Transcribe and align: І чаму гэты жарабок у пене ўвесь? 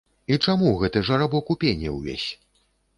І 0.35 0.37
чаму 0.45 0.71
гэты 0.81 1.05
жарабок 1.11 1.45
у 1.57 1.61
пене 1.67 1.95
ўвесь? 2.01 2.29